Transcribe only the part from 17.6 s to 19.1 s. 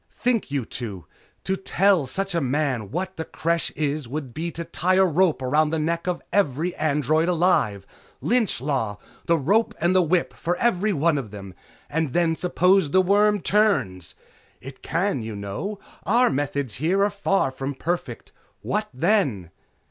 perfect. What